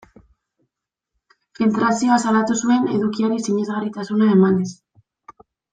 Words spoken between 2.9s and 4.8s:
edukiari sinesgarritasuna emanez.